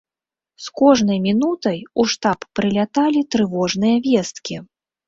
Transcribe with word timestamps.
З 0.67 0.73
кожнай 0.79 1.19
мінутай 1.27 1.79
у 1.99 2.09
штаб 2.15 2.39
прыляталі 2.61 3.19
трывожныя 3.37 4.05
весткі. 4.09 4.55